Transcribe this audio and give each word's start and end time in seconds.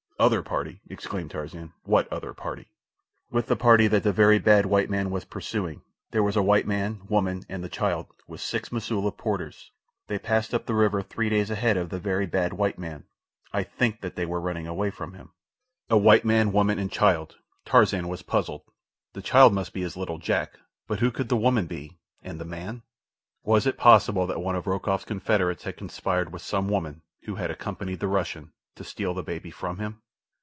"Other 0.19 0.43
party!" 0.43 0.81
exclaimed 0.87 1.31
Tarzan. 1.31 1.73
"What 1.83 2.07
other 2.13 2.31
party?" 2.31 2.67
"With 3.31 3.47
the 3.47 3.55
party 3.55 3.87
that 3.87 4.03
the 4.03 4.13
very 4.13 4.37
bad 4.37 4.67
white 4.67 4.87
man 4.87 5.09
was 5.09 5.25
pursuing. 5.25 5.81
There 6.11 6.21
was 6.21 6.35
a 6.35 6.43
white 6.43 6.67
man, 6.67 7.01
woman, 7.09 7.41
and 7.49 7.63
the 7.63 7.69
child, 7.69 8.05
with 8.27 8.39
six 8.39 8.69
Mosula 8.71 9.13
porters. 9.13 9.71
They 10.05 10.19
passed 10.19 10.53
up 10.53 10.67
the 10.67 10.75
river 10.75 11.01
three 11.01 11.29
days 11.31 11.49
ahead 11.49 11.75
of 11.75 11.89
the 11.89 11.97
very 11.97 12.27
bad 12.27 12.53
white 12.53 12.77
man. 12.77 13.05
I 13.51 13.63
think 13.63 14.01
that 14.01 14.15
they 14.15 14.27
were 14.27 14.39
running 14.39 14.67
away 14.67 14.91
from 14.91 15.15
him." 15.15 15.31
A 15.89 15.97
white 15.97 16.23
man, 16.23 16.51
woman, 16.51 16.77
and 16.77 16.91
child! 16.91 17.37
Tarzan 17.65 18.07
was 18.07 18.21
puzzled. 18.21 18.61
The 19.13 19.23
child 19.23 19.55
must 19.55 19.73
be 19.73 19.81
his 19.81 19.97
little 19.97 20.19
Jack; 20.19 20.59
but 20.87 20.99
who 20.99 21.09
could 21.09 21.29
the 21.29 21.35
woman 21.35 21.65
be—and 21.65 22.39
the 22.39 22.45
man? 22.45 22.83
Was 23.41 23.65
it 23.65 23.75
possible 23.75 24.27
that 24.27 24.39
one 24.39 24.55
of 24.55 24.67
Rokoff's 24.67 25.03
confederates 25.03 25.63
had 25.63 25.77
conspired 25.77 26.31
with 26.31 26.43
some 26.43 26.69
woman—who 26.69 27.35
had 27.37 27.49
accompanied 27.49 28.01
the 28.01 28.07
Russian—to 28.07 28.83
steal 28.83 29.15
the 29.15 29.23
baby 29.23 29.49
from 29.49 29.79
him? 29.79 29.99